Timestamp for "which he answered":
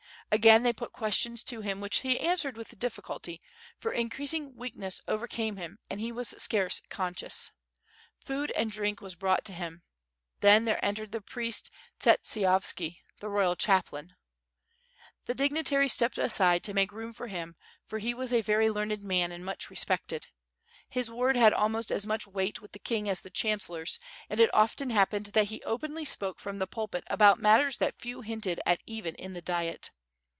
1.81-2.55